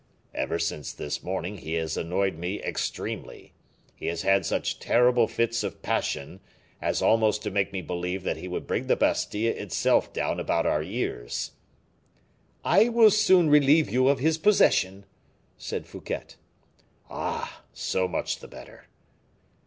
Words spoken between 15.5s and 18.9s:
said Fouquet. "Ah! so much the better."